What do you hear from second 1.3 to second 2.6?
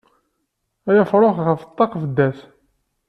ɣef ṭṭaq bedd-as.